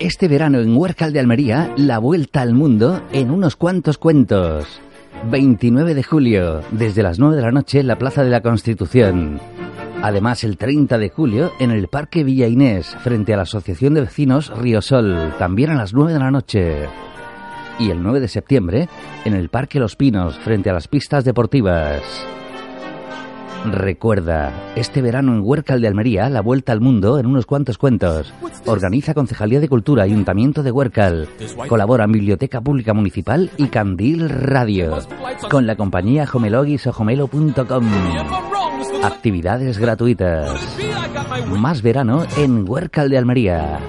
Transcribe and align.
Este 0.00 0.26
verano 0.26 0.58
en 0.58 0.76
Huércal 0.76 1.12
de 1.12 1.20
Almería, 1.20 1.72
la 1.76 1.98
vuelta 1.98 2.42
al 2.42 2.52
mundo 2.52 3.00
en 3.12 3.30
unos 3.30 3.54
cuantos 3.54 3.96
cuentos. 3.96 4.80
29 5.30 5.94
de 5.94 6.02
julio, 6.02 6.62
desde 6.72 7.04
las 7.04 7.20
9 7.20 7.36
de 7.36 7.42
la 7.42 7.52
noche 7.52 7.78
en 7.78 7.86
la 7.86 7.96
Plaza 7.96 8.24
de 8.24 8.30
la 8.30 8.40
Constitución. 8.40 9.38
Además, 10.02 10.42
el 10.42 10.56
30 10.56 10.98
de 10.98 11.10
julio 11.10 11.52
en 11.60 11.70
el 11.70 11.86
Parque 11.86 12.24
Villa 12.24 12.48
Inés, 12.48 12.96
frente 13.04 13.32
a 13.32 13.36
la 13.36 13.44
Asociación 13.44 13.94
de 13.94 14.00
Vecinos 14.00 14.50
Riosol, 14.58 15.32
también 15.38 15.70
a 15.70 15.76
las 15.76 15.94
9 15.94 16.12
de 16.12 16.18
la 16.18 16.32
noche. 16.32 16.88
Y 17.78 17.90
el 17.90 18.02
9 18.02 18.18
de 18.18 18.28
septiembre 18.28 18.88
en 19.24 19.34
el 19.34 19.48
Parque 19.48 19.78
Los 19.78 19.94
Pinos, 19.94 20.36
frente 20.38 20.70
a 20.70 20.74
las 20.74 20.88
pistas 20.88 21.24
deportivas. 21.24 22.02
Recuerda, 23.64 24.52
este 24.76 25.00
verano 25.00 25.32
en 25.32 25.40
Huércal 25.42 25.80
de 25.80 25.88
Almería, 25.88 26.28
la 26.28 26.42
vuelta 26.42 26.72
al 26.72 26.82
mundo 26.82 27.18
en 27.18 27.26
unos 27.26 27.46
cuantos 27.46 27.78
cuentos. 27.78 28.32
Organiza 28.66 29.14
Concejalía 29.14 29.58
de 29.58 29.68
Cultura, 29.68 30.02
Ayuntamiento 30.02 30.62
de 30.62 30.70
Huércal. 30.70 31.28
Colaboran 31.66 32.12
Biblioteca 32.12 32.60
Pública 32.60 32.92
Municipal 32.92 33.50
y 33.56 33.68
Candil 33.68 34.28
Radio. 34.28 34.98
Con 35.50 35.66
la 35.66 35.76
compañía 35.76 36.26
homelo.com. 36.30 37.84
Actividades 39.02 39.78
gratuitas. 39.78 40.60
Más 41.48 41.80
verano 41.80 42.24
en 42.36 42.68
Huércal 42.68 43.08
de 43.08 43.18
Almería. 43.18 43.80